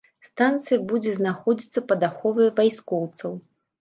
Станцыя 0.27 0.79
будзе 0.91 1.13
знаходзіцца 1.19 1.79
пад 1.91 2.01
аховай 2.11 2.51
вайскоўцаў. 2.61 3.31